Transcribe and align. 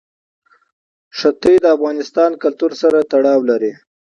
ښتې 1.17 1.53
د 1.63 1.65
افغان 1.75 1.97
کلتور 2.43 2.71
سره 2.81 2.99
تړاو 3.11 3.39
لري. 3.49 3.71